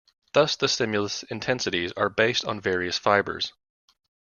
Thus, 0.33 0.55
the 0.55 0.67
stimulus 0.67 1.21
intensities 1.21 1.91
are 1.91 2.09
based 2.09 2.43
on 2.43 2.59
various 2.59 2.97
fibers. 2.97 3.53